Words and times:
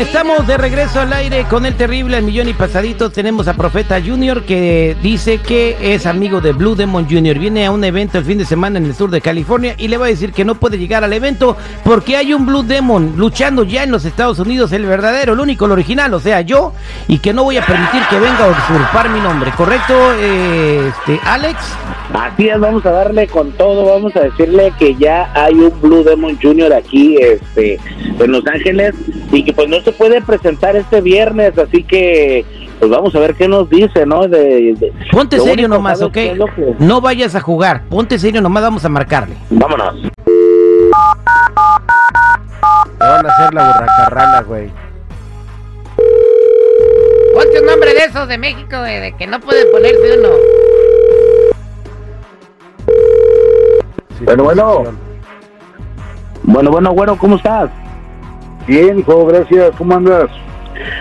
Estamos 0.00 0.46
de 0.46 0.56
regreso 0.56 0.98
al 0.98 1.12
aire 1.12 1.44
con 1.44 1.66
el 1.66 1.76
terrible 1.76 2.16
al 2.16 2.22
millón 2.22 2.48
y 2.48 2.54
pasadito. 2.54 3.10
Tenemos 3.10 3.48
a 3.48 3.54
Profeta 3.54 4.00
Junior 4.00 4.44
que 4.44 4.96
dice 5.02 5.38
que 5.42 5.76
es 5.78 6.06
amigo 6.06 6.40
de 6.40 6.52
Blue 6.52 6.74
Demon 6.74 7.06
Junior. 7.06 7.38
Viene 7.38 7.66
a 7.66 7.70
un 7.70 7.84
evento 7.84 8.16
el 8.16 8.24
fin 8.24 8.38
de 8.38 8.46
semana 8.46 8.78
en 8.78 8.86
el 8.86 8.94
sur 8.94 9.10
de 9.10 9.20
California 9.20 9.74
y 9.76 9.88
le 9.88 9.98
va 9.98 10.06
a 10.06 10.08
decir 10.08 10.32
que 10.32 10.42
no 10.42 10.54
puede 10.54 10.78
llegar 10.78 11.04
al 11.04 11.12
evento 11.12 11.54
porque 11.84 12.16
hay 12.16 12.32
un 12.32 12.46
Blue 12.46 12.62
Demon 12.62 13.12
luchando 13.18 13.62
ya 13.62 13.82
en 13.82 13.90
los 13.90 14.06
Estados 14.06 14.38
Unidos, 14.38 14.72
el 14.72 14.86
verdadero, 14.86 15.34
el 15.34 15.40
único, 15.40 15.66
el 15.66 15.72
original, 15.72 16.14
o 16.14 16.20
sea, 16.20 16.40
yo, 16.40 16.72
y 17.06 17.18
que 17.18 17.34
no 17.34 17.44
voy 17.44 17.58
a 17.58 17.66
permitir 17.66 18.00
que 18.08 18.18
venga 18.18 18.46
a 18.46 18.48
usurpar 18.48 19.10
mi 19.10 19.20
nombre. 19.20 19.52
¿Correcto, 19.54 19.94
eh, 20.18 20.88
este, 20.88 21.20
Alex? 21.26 21.58
Así 22.14 22.48
es, 22.48 22.58
vamos 22.58 22.84
a 22.86 22.90
darle 22.90 23.26
con 23.28 23.52
todo, 23.52 23.84
vamos 23.84 24.16
a 24.16 24.20
decirle 24.20 24.72
que 24.78 24.94
ya 24.94 25.30
hay 25.34 25.54
un 25.54 25.78
Blue 25.82 26.02
Demon 26.02 26.38
Junior 26.40 26.72
aquí 26.72 27.16
este, 27.20 27.78
en 28.18 28.32
Los 28.32 28.46
Ángeles 28.46 28.94
y 29.32 29.44
que 29.44 29.52
pues 29.52 29.68
no 29.68 29.80
se 29.80 29.92
puede 29.92 30.20
presentar 30.22 30.74
este 30.76 31.00
viernes, 31.00 31.56
así 31.58 31.82
que 31.84 32.44
pues 32.78 32.90
vamos 32.90 33.14
a 33.14 33.18
ver 33.20 33.34
qué 33.34 33.46
nos 33.46 33.68
dice, 33.68 34.06
¿no? 34.06 34.26
De, 34.26 34.74
de- 34.74 34.92
Ponte 35.12 35.38
serio 35.38 35.68
nomás, 35.68 35.98
¿sabes 35.98 36.08
¿ok? 36.08 36.14
que- 36.56 36.74
No 36.78 37.00
vayas 37.00 37.34
a 37.34 37.40
jugar. 37.40 37.82
Ponte 37.90 38.18
serio 38.18 38.40
nomás, 38.40 38.62
vamos 38.62 38.84
a 38.84 38.88
marcarle. 38.88 39.34
Vámonos. 39.50 39.94
Te 42.98 43.06
van 43.06 43.26
a 43.26 43.28
hacer 43.36 43.54
la 43.54 43.66
burracarrana, 43.72 44.40
güey. 44.42 44.70
Ponte 47.34 47.60
un 47.60 47.66
nombre 47.66 47.94
de 47.94 48.04
esos 48.04 48.28
de 48.28 48.38
México, 48.38 48.78
güey, 48.78 49.00
de 49.00 49.12
que 49.16 49.26
no 49.26 49.40
puede 49.40 49.66
ponerse 49.66 50.18
uno. 50.18 50.28
Sí, 54.18 54.24
Bueno, 54.24 54.44
bueno. 54.44 54.84
Bueno, 56.42 56.70
bueno, 56.70 56.92
bueno, 56.94 57.16
¿cómo 57.18 57.36
estás? 57.36 57.70
Bien, 58.70 59.00
hijo, 59.00 59.26
gracias. 59.26 59.72
¿Cómo 59.76 59.96
andas? 59.96 60.30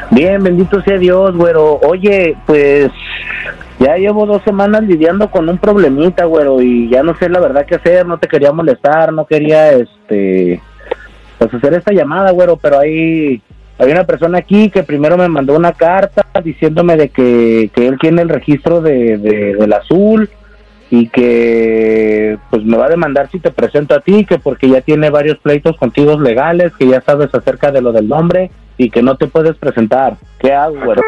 Bien, 0.10 0.42
bendito 0.44 0.82
sea 0.82 0.98
Dios, 0.98 1.36
güero. 1.38 1.80
Oye, 1.88 2.36
pues 2.48 2.90
ya 3.80 3.96
llevo 3.96 4.26
dos 4.26 4.42
semanas 4.42 4.82
lidiando 4.82 5.30
con 5.30 5.48
un 5.48 5.60
problemita, 5.60 6.26
güero, 6.26 6.60
y 6.64 6.90
ya 6.90 7.04
no 7.04 7.16
sé 7.18 7.30
la 7.30 7.40
verdad 7.40 7.68
qué 7.68 7.76
hacer, 7.76 8.08
no 8.08 8.18
te 8.18 8.28
quería 8.28 8.52
molestar, 8.52 9.14
no 9.14 9.28
quería, 9.28 9.72
este, 9.74 10.60
pues 11.38 11.54
hacer 11.54 11.76
esta 11.76 11.94
llamada, 11.94 12.32
güero, 12.32 12.58
pero 12.58 12.80
hay, 12.80 13.40
hay 13.78 13.92
una 13.92 14.04
persona 14.04 14.40
aquí 14.40 14.72
que 14.72 14.82
primero 14.82 15.16
me 15.16 15.28
mandó 15.30 15.56
una 15.56 15.74
carta 15.74 16.26
diciéndome 16.44 16.98
de 16.98 17.10
que, 17.10 17.70
que 17.76 17.86
él 17.86 18.00
tiene 18.02 18.24
el 18.24 18.30
registro 18.30 18.82
de, 18.82 19.20
de- 19.20 19.56
del 19.58 19.74
azul 19.74 20.28
y 20.90 21.08
que 21.10 22.29
pues 22.60 22.70
me 22.70 22.78
va 22.78 22.88
a 22.88 22.90
demandar 22.90 23.30
si 23.32 23.40
te 23.40 23.52
presento 23.52 23.96
a 23.96 24.02
ti, 24.02 24.26
que 24.26 24.38
porque 24.38 24.68
ya 24.68 24.82
tiene 24.82 25.10
varios 25.10 25.38
pleitos 25.38 25.78
contigo 25.78 26.20
legales, 26.20 26.74
que 26.78 26.88
ya 26.88 27.00
sabes 27.00 27.34
acerca 27.34 27.72
de 27.72 27.82
lo 27.82 27.94
del 27.94 28.10
nombre 28.10 28.52
y 28.78 28.90
que 28.90 29.02
no 29.02 29.16
te 29.16 29.28
puedes 29.28 29.56
presentar. 29.56 30.18
¿Qué 30.40 30.52
hago, 30.52 30.76
güero? 30.84 31.02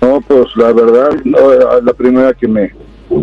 No, 0.00 0.22
pues 0.22 0.46
la 0.56 0.72
verdad, 0.72 1.10
no, 1.24 1.52
es 1.52 1.84
la 1.84 1.92
primera 1.92 2.32
que 2.32 2.48
me 2.48 2.72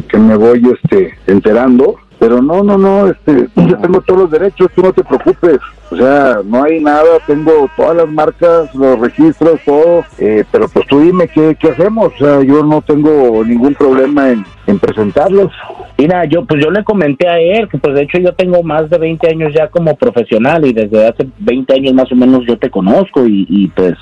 que 0.08 0.20
me 0.20 0.36
voy 0.36 0.62
este 0.72 1.16
enterando, 1.26 1.96
pero 2.20 2.42
no, 2.42 2.64
no, 2.64 2.78
no, 2.78 3.08
este, 3.08 3.48
yo 3.56 3.78
tengo 3.78 4.02
todos 4.02 4.22
los 4.22 4.32
derechos, 4.32 4.70
tú 4.76 4.82
no 4.82 4.94
te 4.94 5.04
preocupes, 5.04 5.60
o 5.90 5.96
sea, 5.96 6.42
no 6.44 6.64
hay 6.64 6.82
nada, 6.82 7.18
tengo 7.26 7.70
todas 7.76 7.96
las 7.96 8.10
marcas, 8.10 8.76
los 8.76 9.00
registros, 9.00 9.60
todo, 9.66 10.04
eh, 10.20 10.44
pero 10.52 10.68
pues 10.68 10.86
tú 10.88 11.00
dime 11.00 11.28
qué, 11.30 11.56
qué 11.60 11.70
hacemos, 11.70 12.14
o 12.14 12.18
sea, 12.18 12.44
yo 12.44 12.64
no 12.64 12.82
tengo 12.82 13.44
ningún 13.44 13.74
problema 13.74 14.30
en, 14.30 14.46
en 14.68 14.78
presentarlos. 14.78 15.52
Mira, 15.98 16.26
yo 16.26 16.46
pues 16.46 16.64
yo 16.64 16.72
le 16.72 16.84
comenté 16.84 17.28
a 17.28 17.40
él 17.40 17.68
que 17.68 17.78
pues 17.78 17.96
de 17.96 18.04
hecho 18.04 18.20
yo 18.20 18.34
tengo 18.34 18.64
más 18.64 18.90
de 18.90 18.98
20 18.98 19.30
años 19.30 19.54
ya 19.54 19.68
como 19.68 19.96
profesional 19.96 20.66
y 20.66 20.72
desde 20.72 21.08
hace 21.08 21.28
20 21.40 21.74
años 21.74 21.94
más 21.94 22.12
o 22.12 22.16
menos 22.16 22.46
yo 22.48 22.58
te 22.58 22.70
conozco 22.70 23.26
y, 23.26 23.46
y 23.50 23.68
pues 23.68 23.98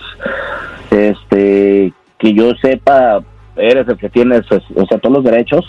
este 0.92 1.92
que 2.20 2.34
yo 2.34 2.54
sepa 2.62 3.20
eres 3.56 3.88
el 3.88 3.98
que 3.98 4.10
tienes 4.10 4.42
pues, 4.48 4.62
o 4.76 4.86
sea 4.86 5.00
todos 5.00 5.16
los 5.16 5.24
derechos 5.24 5.66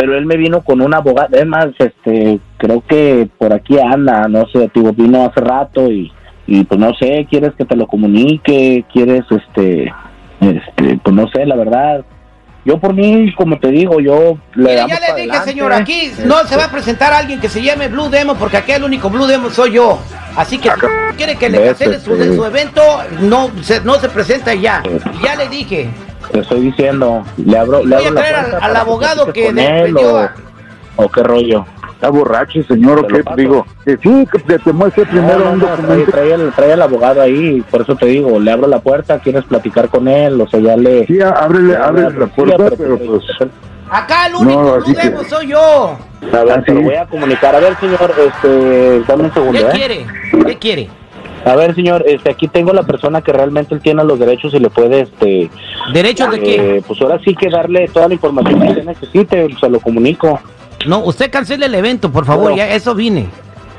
pero 0.00 0.16
él 0.16 0.24
me 0.24 0.38
vino 0.38 0.62
con 0.62 0.80
un 0.80 0.94
abogado 0.94 1.36
es 1.36 1.46
más 1.46 1.66
este 1.78 2.40
creo 2.56 2.82
que 2.88 3.28
por 3.36 3.52
aquí 3.52 3.78
anda 3.78 4.28
no 4.28 4.46
sé 4.50 4.70
digo 4.74 4.94
vino 4.94 5.26
hace 5.26 5.40
rato 5.40 5.92
y 5.92 6.10
y 6.46 6.64
pues 6.64 6.80
no 6.80 6.94
sé 6.94 7.26
quieres 7.28 7.52
que 7.58 7.66
te 7.66 7.76
lo 7.76 7.86
comunique 7.86 8.86
quieres 8.90 9.24
este 9.30 9.92
este 10.40 10.98
pues 11.02 11.14
no 11.14 11.28
sé 11.28 11.44
la 11.44 11.54
verdad 11.54 12.02
yo 12.64 12.78
por 12.78 12.94
mí 12.94 13.30
como 13.36 13.58
te 13.58 13.68
digo 13.68 14.00
yo 14.00 14.38
le 14.54 14.74
damos 14.74 14.98
ya 14.98 15.14
le 15.14 15.22
dije, 15.24 15.38
señor, 15.44 15.72
aquí 15.74 16.12
no 16.24 16.38
se 16.46 16.56
va 16.56 16.64
a 16.64 16.70
presentar 16.70 17.12
alguien 17.12 17.40
que 17.40 17.50
se 17.50 17.62
llame 17.62 17.88
Blue 17.88 18.08
Demon, 18.08 18.36
porque 18.38 18.56
aquí 18.58 18.72
el 18.72 18.84
único 18.84 19.08
Blue 19.08 19.26
Demon 19.26 19.50
soy 19.50 19.72
yo. 19.72 19.98
Así 20.36 20.58
que 20.58 20.68
si 20.70 21.16
quiere 21.16 21.36
que 21.36 21.48
le 21.48 21.64
cancele 21.64 21.98
su, 22.00 22.12
este- 22.14 22.36
su 22.36 22.44
evento, 22.44 22.82
no 23.22 23.50
se, 23.62 23.80
no 23.80 23.94
se 23.94 24.10
presenta 24.10 24.54
ya. 24.54 24.82
Ya 25.24 25.36
le 25.36 25.48
dije. 25.48 25.88
Te 26.32 26.40
estoy 26.40 26.60
diciendo 26.60 27.22
le 27.44 27.58
abro 27.58 27.84
le 27.84 27.96
abro 27.96 28.10
la 28.12 28.20
traer 28.20 28.34
al, 28.36 28.46
puerta 28.50 28.66
al 28.66 28.76
abogado 28.76 29.32
que 29.32 29.50
prendió 29.52 30.14
o, 30.14 30.16
a- 30.18 30.34
o 30.96 31.08
qué 31.08 31.22
rollo 31.22 31.66
¿Está 31.94 32.08
borracho, 32.08 32.62
señor, 32.62 33.00
o 33.00 33.06
qué? 33.06 33.22
Digo, 33.36 33.66
que 33.84 33.98
sí, 33.98 34.26
que 34.32 34.38
te, 34.38 34.58
te 34.58 34.72
muestre 34.72 35.04
primero 35.04 35.38
No, 35.40 35.44
no, 35.44 35.50
un 35.52 35.58
no, 35.58 35.66
trae, 35.86 36.04
trae 36.06 36.32
el, 36.32 36.50
trae 36.52 36.72
al 36.72 36.80
abogado 36.80 37.20
ahí, 37.20 37.62
por 37.70 37.82
eso 37.82 37.94
te 37.94 38.06
digo, 38.06 38.40
le 38.40 38.50
abro 38.50 38.66
la 38.68 38.78
puerta, 38.80 39.18
quieres 39.18 39.44
platicar 39.44 39.90
con 39.90 40.08
él, 40.08 40.40
o 40.40 40.48
sea, 40.48 40.60
ya 40.60 40.78
le... 40.78 41.04
Sí, 41.06 41.20
ábrele, 41.20 41.76
ábrele 41.76 42.08
le- 42.12 42.18
la 42.20 42.26
puerta, 42.28 42.56
pero 42.78 42.96
te- 42.96 43.04
pues... 43.04 43.22
Acá 43.90 44.28
el 44.28 44.32
No, 44.32 44.38
único 44.40 44.74
así 44.76 44.92
Blue 44.92 44.94
que- 45.02 45.08
Demon 45.10 45.24
soy 45.28 45.46
yo. 45.48 45.98
A 46.32 46.44
ver, 46.44 46.52
Ah, 46.58 46.62
te 46.64 46.72
lo 46.72 46.80
voy 46.80 46.94
a 46.94 47.04
comunicar. 47.06 47.54
A 47.54 47.60
ver, 47.60 47.76
señor, 47.78 48.14
este, 48.18 49.02
dame 49.06 49.24
un 49.24 49.34
segundo, 49.34 49.52
¿Qué 49.60 49.66
¿eh? 49.66 49.70
quiere? 49.74 50.06
¿Qué 50.46 50.58
quiere? 50.58 50.90
A 51.44 51.56
ver, 51.56 51.74
señor, 51.74 52.04
este, 52.06 52.30
aquí 52.30 52.48
tengo 52.48 52.72
la 52.72 52.82
persona 52.82 53.22
que 53.22 53.32
realmente 53.32 53.74
él 53.74 53.80
tiene 53.80 54.04
los 54.04 54.18
derechos 54.18 54.52
y 54.52 54.58
le 54.58 54.68
puede, 54.68 55.00
este... 55.02 55.50
¿Derechos 55.92 56.30
de 56.32 56.40
qué? 56.40 56.76
eh, 56.76 56.82
pues 56.86 57.00
ahora 57.00 57.18
sí 57.24 57.34
que 57.34 57.48
darle 57.48 57.88
toda 57.88 58.08
la 58.08 58.14
información 58.14 58.60
que 58.60 58.68
usted 58.68 58.84
necesite, 58.84 59.48
se 59.58 59.68
lo 59.70 59.80
comunico. 59.80 60.38
No, 60.86 61.00
usted 61.00 61.30
cancele 61.30 61.66
el 61.66 61.74
evento, 61.74 62.10
por 62.12 62.26
favor, 62.26 62.50
No. 62.50 62.56
ya 62.56 62.68
eso 62.68 62.94
vine. 62.94 63.26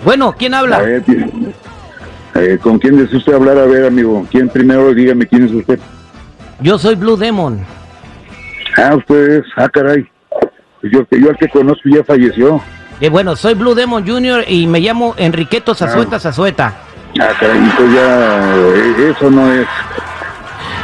Bueno, 0.03 0.33
¿quién 0.38 0.55
A 0.55 0.59
habla? 0.59 0.79
ver, 0.79 1.03
eh, 2.35 2.57
¿con 2.61 2.79
quién 2.79 2.97
desea 2.97 3.17
usted 3.19 3.33
hablar? 3.33 3.57
A 3.59 3.66
ver, 3.66 3.85
amigo, 3.85 4.25
¿quién 4.31 4.50
primero? 4.50 4.91
Dígame 4.94 5.27
quién 5.27 5.45
es 5.45 5.51
usted. 5.51 5.79
Yo 6.61 6.79
soy 6.79 6.95
Blue 6.95 7.17
Demon. 7.17 7.59
Ah, 8.77 8.95
usted 8.95 9.39
es, 9.39 9.44
ah, 9.57 9.69
caray. 9.69 10.07
Pues 10.80 10.91
Yo, 10.94 11.06
yo 11.12 11.30
al 11.30 11.38
que 11.38 11.47
conozco 11.50 11.83
ya 11.89 12.03
falleció. 12.03 12.59
Eh, 13.00 13.09
bueno, 13.09 13.36
soy 13.36 13.53
Blue 13.53 13.75
Demon 13.75 14.07
Jr. 14.07 14.45
y 14.47 14.65
me 14.68 14.80
llamo 14.80 15.13
Enriqueto 15.18 15.74
Zazueta 15.75 16.19
Zazueta. 16.19 16.74
Ah, 17.19 17.30
entonces 17.42 17.94
ya, 17.94 18.56
eh, 18.56 19.13
eso 19.16 19.30
no 19.30 19.52
es. 19.52 19.68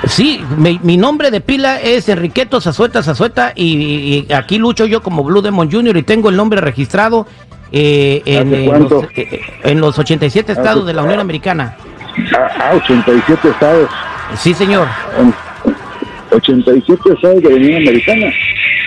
Sí, 0.07 0.41
mi, 0.57 0.79
mi 0.83 0.95
nombre 0.97 1.31
de 1.31 1.41
pila 1.41 1.81
es 1.81 2.07
Enriqueto 2.09 2.61
Zazueta 2.61 3.01
Zazueta 3.03 3.51
y, 3.55 4.25
y 4.29 4.33
aquí 4.33 4.57
lucho 4.57 4.85
yo 4.85 5.01
como 5.01 5.23
Blue 5.23 5.41
Demon 5.41 5.71
Jr. 5.71 5.97
y 5.97 6.03
tengo 6.03 6.29
el 6.29 6.35
nombre 6.35 6.61
registrado 6.61 7.25
eh, 7.71 8.21
en, 8.25 8.47
¿Hace 8.53 8.65
eh, 8.65 8.79
los, 8.79 9.03
eh, 9.15 9.41
en 9.63 9.81
los 9.81 9.97
87 9.99 10.51
estados 10.51 10.77
¿Hace- 10.83 10.87
de 10.87 10.93
la 10.93 11.03
Unión 11.03 11.19
Americana. 11.19 11.75
Ah, 12.37 12.47
ah, 12.59 12.71
87 12.75 13.49
estados. 13.49 13.89
Sí, 14.37 14.53
señor. 14.53 14.87
87 16.31 17.01
estados 17.13 17.41
de 17.43 17.49
la 17.49 17.55
Unión 17.55 17.75
Americana. 17.81 18.33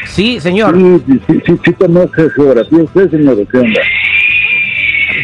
Sí, 0.07 0.41
señor. 0.41 0.77
Sí, 0.77 1.03
sí, 1.07 1.21
sí, 1.27 1.43
sí, 1.47 1.61
sí 1.65 1.73
conoce 1.75 2.31
geografía 2.35 2.79
usted, 2.83 3.11
señor, 3.11 3.35
¿o 3.41 3.49
¿qué 3.49 3.59
onda? 3.59 3.81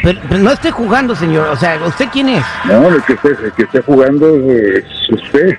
Pero, 0.06 0.20
pero 0.28 0.40
no 0.40 0.52
esté 0.52 0.70
jugando, 0.70 1.16
señor. 1.16 1.48
O 1.48 1.56
sea, 1.56 1.80
¿usted 1.84 2.06
quién 2.12 2.28
es? 2.28 2.44
No, 2.64 2.86
el 2.86 3.02
que 3.02 3.14
esté, 3.14 3.28
el 3.30 3.52
que 3.56 3.62
esté 3.64 3.82
jugando 3.82 4.36
es 4.36 4.84
usted. 5.10 5.58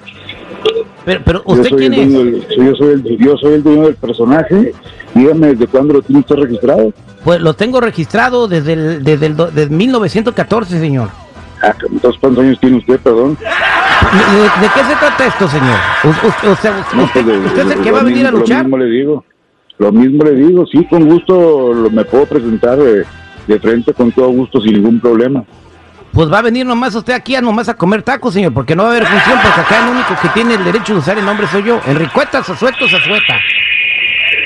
Pero, 1.04 1.22
pero 1.26 1.42
¿usted 1.46 1.70
quién 1.76 1.94
es? 1.94 2.14
del, 2.14 2.48
yo, 2.58 2.76
soy 2.76 2.94
el, 2.94 3.18
yo 3.18 3.38
soy 3.38 3.54
el 3.56 3.64
dueño 3.64 3.84
del 3.88 3.96
personaje. 3.96 4.74
Dígame, 5.14 5.48
¿desde 5.48 5.68
cuándo 5.68 5.96
lo 5.96 6.02
tiene 6.02 6.22
usted 6.22 6.36
registrado? 6.36 6.94
Pues 7.26 7.42
lo 7.42 7.56
tengo 7.56 7.82
registrado 7.82 8.48
desde 8.48 8.72
el, 8.72 9.04
desde 9.04 9.26
el 9.26 9.36
desde 9.36 9.70
1914, 9.70 10.80
señor. 10.80 11.10
Ah, 11.62 11.74
entonces, 11.92 12.18
¿cuántos 12.22 12.44
años 12.46 12.58
tiene 12.62 12.78
usted, 12.78 13.00
perdón? 13.02 13.38
¿De, 13.42 14.68
qué 14.74 14.80
se 14.86 14.96
trata 14.96 15.26
esto, 15.28 15.48
señor? 15.50 15.76
U- 16.06 16.08
u- 16.48 16.52
usted, 16.54 16.70
No, 16.94 17.04
usted- 17.04 17.26
pues, 17.26 17.26
de- 17.26 17.46
usted 17.48 17.66
es 17.68 17.72
el 17.78 17.82
que 17.82 17.92
va 17.92 18.00
a 18.00 18.04
venir 18.04 18.26
a 18.28 18.32
mismo- 18.32 18.40
luchar? 18.40 18.58
Lo 18.60 18.64
mismo 18.64 18.78
le 18.78 18.86
digo. 18.86 19.26
Lo 19.80 19.92
mismo 19.92 20.24
le 20.24 20.32
digo, 20.36 20.66
sí, 20.68 20.86
con 20.90 21.06
gusto 21.10 21.74
lo, 21.74 21.90
me 21.90 22.06
puedo 22.06 22.26
presentar 22.26 22.78
de, 22.78 23.04
de 23.48 23.60
frente, 23.60 23.94
con 23.94 24.12
todo 24.12 24.30
gusto, 24.30 24.62
sin 24.62 24.74
ningún 24.74 25.00
problema. 25.00 25.44
Pues 26.14 26.32
va 26.32 26.40
a 26.40 26.42
venir 26.42 26.66
nomás 26.66 26.96
usted 26.96 27.14
aquí 27.14 27.36
a 27.36 27.42
nomás 27.42 27.70
a 27.70 27.76
comer 27.76 28.02
tacos, 28.02 28.34
señor, 28.34 28.54
porque 28.54 28.76
no 28.76 28.84
va 28.84 28.90
a 28.90 28.92
haber 28.94 29.06
función, 29.06 29.40
porque 29.42 29.62
acá 29.62 29.84
el 29.86 29.92
único 29.96 30.16
que 30.22 30.30
tiene 30.30 30.56
el 30.56 30.64
derecho 30.64 30.94
de 30.94 31.00
usar 31.00 31.18
el 31.18 31.26
nombre 31.26 31.48
soy 31.48 31.64
yo. 31.64 31.80
Enricueta, 31.86 32.44
Zazueto, 32.44 32.88
Zazueta. 32.88 33.40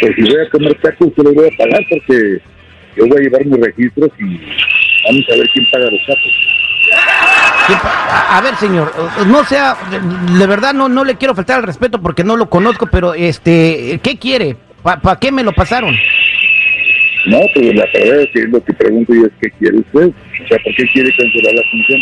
pues 0.01 0.15
si 0.15 0.21
voy 0.23 0.35
a 0.45 0.49
comer 0.49 0.75
tacos, 0.81 1.09
yo 1.15 1.23
los 1.23 1.33
voy 1.33 1.47
a 1.47 1.57
pagar 1.57 1.79
porque 1.89 2.41
yo 2.97 3.07
voy 3.07 3.17
a 3.19 3.21
llevar 3.21 3.45
mis 3.45 3.59
registros 3.61 4.09
y 4.19 4.23
vamos 4.25 5.23
a 5.33 5.37
ver 5.37 5.49
quién 5.53 5.65
paga 5.71 5.85
los 5.85 6.01
tacos. 6.05 6.47
¿Qué 7.67 7.73
pa- 7.75 8.37
A 8.37 8.41
ver, 8.41 8.55
señor, 8.55 8.91
no 9.27 9.43
sea, 9.45 9.77
de- 9.89 10.37
de 10.39 10.47
verdad 10.47 10.73
no, 10.73 10.89
no 10.89 11.03
le 11.05 11.15
quiero 11.15 11.35
faltar 11.35 11.57
al 11.59 11.63
respeto 11.63 12.01
porque 12.01 12.23
no 12.23 12.35
lo 12.35 12.49
conozco, 12.49 12.87
pero 12.87 13.13
este, 13.13 13.99
¿qué 14.03 14.17
quiere? 14.17 14.57
¿Para 14.83 15.15
qué 15.17 15.31
me 15.31 15.43
lo 15.43 15.53
pasaron? 15.53 15.95
No, 17.27 17.39
pues 17.53 17.75
la 17.75 17.85
verdad 17.93 18.21
es 18.21 18.29
que 18.33 18.41
lo 18.47 18.63
que 18.63 18.73
pregunto 18.73 19.13
yo 19.13 19.25
es 19.25 19.31
qué 19.41 19.51
quiere 19.51 19.77
usted. 19.77 20.07
O 20.09 20.47
sea, 20.47 20.57
¿por 20.63 20.75
qué 20.75 20.85
quiere 20.91 21.09
cancelar 21.15 21.53
la 21.53 21.61
función? 21.71 22.01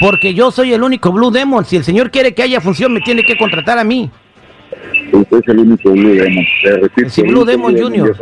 Porque 0.00 0.34
yo 0.34 0.50
soy 0.50 0.72
el 0.72 0.82
único 0.82 1.12
Blue 1.12 1.30
Demon. 1.30 1.64
Si 1.64 1.76
el 1.76 1.84
señor 1.84 2.10
quiere 2.10 2.34
que 2.34 2.42
haya 2.42 2.60
función, 2.60 2.92
me 2.92 3.00
tiene 3.00 3.22
que 3.22 3.36
contratar 3.36 3.78
a 3.78 3.84
mí. 3.84 4.10
Usted 5.12 5.38
es 5.38 5.48
el 5.48 5.58
único 5.60 5.90
Blue 5.92 6.14
Demon. 6.14 6.44
Le 6.64 6.76
repito, 6.78 7.08
Sí, 7.10 7.22
Blue 7.22 7.44
Demon 7.44 7.76
Junior. 7.78 8.16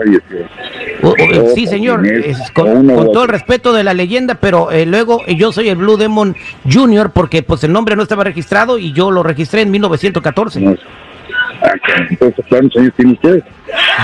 O- 1.03 1.09
o- 1.11 1.55
sí, 1.55 1.67
señor, 1.67 2.07
es 2.07 2.51
con, 2.51 2.87
todo 2.89 3.23
el 3.23 3.29
respeto 3.29 3.73
de 3.73 3.83
la 3.85 3.95
leyenda, 3.95 4.35
pero 4.35 4.71
eh, 4.71 4.85
luego 4.85 5.23
eh, 5.27 5.37
yo 5.37 5.53
soy 5.53 5.69
el 5.71 5.77
Blue 5.77 5.97
Demon 5.97 6.37
Junior 6.71 7.13
porque 7.13 7.43
pues 7.43 7.65
el 7.65 7.73
nombre 7.73 7.97
no 7.97 8.03
estaba 8.03 8.25
registrado 8.25 8.77
y 8.79 8.93
yo 8.93 9.11
lo 9.11 9.23
registré 9.23 9.63
en 9.63 9.71
1914. 9.71 10.61
No. 10.61 10.77
Ah, 11.63 11.73
Entonces, 12.11 12.45
¿cuántos 12.49 12.81
años 12.81 12.93
tiene 12.97 13.13
usted? 13.13 13.43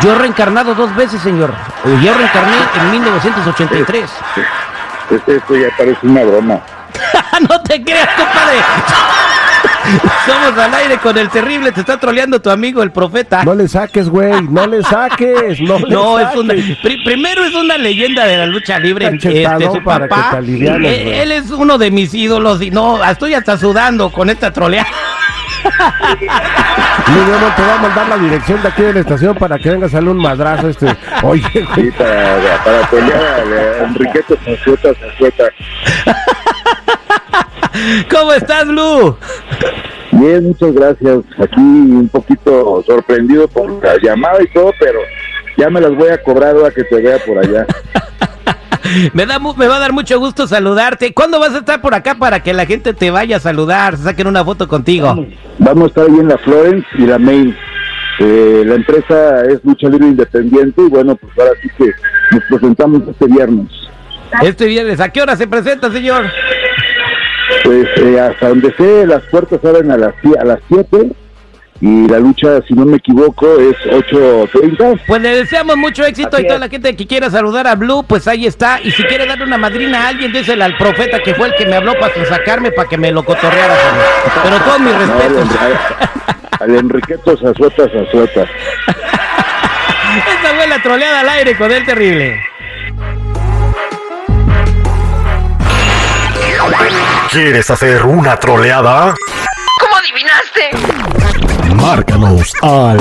Yo 0.02 0.12
he 0.14 0.18
reencarnado 0.18 0.74
dos 0.74 0.94
veces, 0.94 1.20
señor. 1.22 1.52
Eh, 1.84 1.98
Yo 2.02 2.14
reencarné 2.14 2.56
en 2.80 2.90
1983. 2.92 4.10
Este, 5.10 5.36
esto 5.36 5.56
ya 5.56 5.68
parece 5.76 5.98
una 6.02 6.22
broma. 6.24 6.60
no 7.48 7.60
te 7.62 7.82
creas, 7.82 8.08
compadre. 8.16 8.58
Somos 10.26 10.58
al 10.58 10.74
aire 10.74 10.98
con 10.98 11.16
el 11.16 11.28
terrible, 11.30 11.70
te 11.70 11.80
está 11.80 11.96
troleando 11.98 12.40
tu 12.42 12.50
amigo 12.50 12.82
el 12.82 12.90
profeta. 12.90 13.44
No 13.44 13.54
le 13.54 13.68
saques, 13.68 14.08
güey, 14.08 14.42
no 14.42 14.66
le 14.66 14.82
saques, 14.82 15.60
no 15.60 15.78
le 15.78 15.88
No, 15.94 16.19
es 16.19 16.34
una, 16.34 16.54
pri- 16.54 17.04
primero 17.04 17.44
es 17.44 17.54
una 17.54 17.78
leyenda 17.78 18.24
de 18.24 18.36
la 18.38 18.46
lucha 18.46 18.80
libre. 18.80 19.06
Este, 19.14 19.44
su 19.66 19.82
para 19.84 20.04
que 20.06 20.08
papá, 20.08 20.30
te 20.32 20.36
alivianes, 20.38 21.04
güey. 21.04 21.19
él 21.20 21.30
es 21.32 21.50
uno 21.52 21.78
de 21.78 21.92
mis 21.92 22.12
ídolos 22.14 22.60
y 22.62 22.70
no, 22.72 23.02
estoy 23.04 23.34
hasta 23.34 23.56
sudando 23.58 24.10
con 24.10 24.28
esta 24.28 24.52
troleada. 24.52 24.88
Demon 27.06 27.54
te 27.56 27.62
va 27.62 27.74
a 27.74 27.82
mandar 27.82 28.08
la 28.08 28.16
dirección 28.18 28.62
de 28.62 28.68
aquí 28.68 28.82
de 28.82 28.92
la 28.94 29.00
estación 29.00 29.34
para 29.36 29.58
que 29.58 29.70
vengas 29.70 29.92
a 29.92 29.96
darle 29.96 30.10
un 30.10 30.18
madrazo 30.18 30.68
este. 30.68 30.86
Oye, 31.22 31.42
Sí, 31.74 31.90
para, 31.96 32.62
para 32.64 32.90
pelear 32.90 33.22
a 33.22 33.84
Enriqueta 33.84 34.34
Sanzueta, 34.44 34.92
Sanzueta. 35.00 35.44
¿Cómo 38.10 38.32
estás, 38.32 38.66
Blue? 38.66 39.16
Bien, 40.12 40.44
muchas 40.44 40.72
gracias. 40.72 41.18
Aquí 41.38 41.60
un 41.60 42.08
poquito 42.08 42.82
sorprendido 42.86 43.48
por 43.48 43.70
la 43.84 43.96
llamada 44.02 44.42
y 44.42 44.46
todo, 44.48 44.72
pero 44.80 45.00
ya 45.56 45.69
me 45.70 45.80
las 45.80 45.94
voy 45.94 46.08
a 46.08 46.22
cobrar 46.22 46.54
ahora 46.54 46.70
que 46.70 46.84
te 46.84 47.00
vea 47.00 47.19
por 47.19 47.38
allá. 47.38 47.66
Me, 49.12 49.26
da, 49.26 49.38
me 49.38 49.66
va 49.66 49.76
a 49.76 49.80
dar 49.80 49.92
mucho 49.92 50.18
gusto 50.18 50.46
saludarte. 50.46 51.12
¿Cuándo 51.12 51.38
vas 51.38 51.54
a 51.54 51.58
estar 51.58 51.80
por 51.80 51.94
acá 51.94 52.16
para 52.16 52.42
que 52.42 52.52
la 52.52 52.66
gente 52.66 52.94
te 52.94 53.10
vaya 53.10 53.36
a 53.36 53.40
saludar, 53.40 53.96
se 53.96 54.04
saquen 54.04 54.26
una 54.26 54.44
foto 54.44 54.68
contigo? 54.68 55.26
Vamos 55.58 55.84
a 55.84 55.86
estar 55.86 56.04
ahí 56.06 56.20
en 56.20 56.28
la 56.28 56.38
Florence 56.38 56.86
y 56.98 57.06
la 57.06 57.18
Main. 57.18 57.56
Eh, 58.18 58.62
la 58.64 58.74
empresa 58.76 59.44
es 59.44 59.64
lucha 59.64 59.88
libre 59.88 60.08
independiente 60.08 60.82
y 60.82 60.88
bueno, 60.88 61.16
pues 61.16 61.32
ahora 61.38 61.52
sí 61.62 61.68
que 61.76 61.90
nos 62.30 62.44
presentamos 62.48 63.02
este 63.08 63.26
viernes. 63.26 63.68
Este 64.42 64.66
viernes, 64.66 65.00
¿a 65.00 65.08
qué 65.10 65.22
hora 65.22 65.36
se 65.36 65.46
presenta, 65.46 65.90
señor? 65.90 66.24
Pues 67.62 67.86
eh, 67.96 68.20
hasta 68.20 68.48
donde 68.48 68.74
sé, 68.74 69.06
las 69.06 69.22
puertas 69.24 69.64
abren 69.64 69.90
a 69.90 69.96
las, 69.96 70.14
a 70.38 70.44
las 70.44 70.58
7 70.68 71.12
y 71.81 72.08
la 72.08 72.19
lucha, 72.19 72.61
si 72.67 72.75
no 72.75 72.84
me 72.87 72.96
equivoco, 72.96 73.46
es 73.58 73.76
8.30. 73.93 75.02
Pues 75.06 75.23
le 75.23 75.28
deseamos 75.37 75.76
mucho 75.76 76.05
éxito 76.05 76.31
Así 76.37 76.43
y 76.43 76.46
toda 76.46 76.55
es. 76.56 76.61
la 76.61 76.69
gente 76.69 76.96
que 76.96 77.06
quiera 77.06 77.31
saludar 77.31 77.67
a 77.67 77.75
Blue, 77.75 78.02
pues 78.06 78.26
ahí 78.28 78.46
está. 78.46 78.81
Y 78.82 78.90
si 78.90 79.02
quiere 79.05 79.26
darle 79.26 79.44
una 79.44 79.58
madrina 79.58 80.05
a 80.05 80.08
alguien, 80.08 80.32
désela 80.32 80.64
al 80.64 80.76
profeta 80.76 81.19
que 81.20 81.34
fue 81.34 81.49
el 81.49 81.55
que 81.56 81.67
me 81.67 81.76
habló 81.76 81.93
para 81.99 82.12
sacarme 82.26 82.70
para 82.73 82.88
que 82.88 82.96
me 82.96 83.11
lo 83.12 83.25
cotorreara. 83.25 83.75
señor. 83.76 84.05
Pero 84.43 84.58
todos 84.61 84.81
mis 84.81 84.93
No, 84.96 85.00
al, 85.00 85.08
respetos. 85.08 85.49
Enri- 85.50 86.61
al 86.61 86.75
Enriqueto 86.76 87.37
Sanzueta, 87.37 87.84
Sanzueta. 87.93 88.40
Esta 90.17 90.55
fue 90.56 90.67
la 90.67 90.81
troleada 90.82 91.20
al 91.20 91.29
aire 91.29 91.56
con 91.56 91.70
el 91.70 91.84
terrible. 91.84 92.40
¿Quieres 97.31 97.70
hacer 97.70 98.02
una 98.05 98.37
troleada? 98.38 99.14
¿Cómo 99.81 99.96
adivinaste? 99.96 100.70
Márcanos 101.86 102.52
al 102.62 102.98